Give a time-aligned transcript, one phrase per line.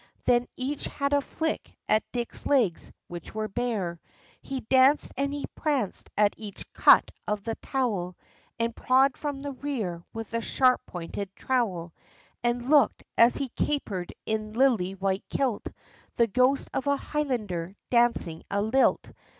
[0.25, 3.99] Then each had a flick at Dick's legs which were bare:
[4.41, 8.17] He danced and he pranced at each cut of the towel
[8.57, 11.93] And prod from the rear with a sharp pointed trowel,
[12.43, 15.67] And look'd as he caper'd in lily white kilt
[16.15, 19.11] The ghost of a Highlander dancing a lilt.